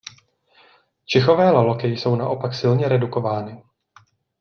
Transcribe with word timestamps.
Čichové 1.05 1.51
laloky 1.51 1.87
jsou 1.87 2.15
naopak 2.15 2.53
silně 2.53 2.87
redukovány. 2.87 3.63